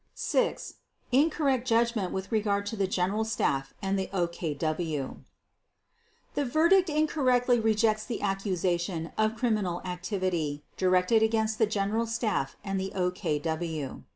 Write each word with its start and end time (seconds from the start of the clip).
VI. 0.17 0.57
Incorrect 1.11 1.67
Judgment 1.67 2.11
with 2.11 2.31
regard 2.31 2.65
to 2.65 2.75
the 2.75 2.87
General 2.87 3.23
Staff 3.23 3.75
and 3.83 3.99
the 3.99 4.07
OKW 4.11 5.17
The 6.33 6.43
verdict 6.43 6.89
incorrectly 6.89 7.59
rejects 7.59 8.03
the 8.05 8.19
accusation 8.19 9.11
of 9.15 9.35
criminal 9.35 9.79
activity 9.85 10.63
directed 10.75 11.21
against 11.21 11.59
the 11.59 11.67
General 11.67 12.07
Staff 12.07 12.57
and 12.63 12.79
the 12.79 12.91
OKW. 12.95 14.01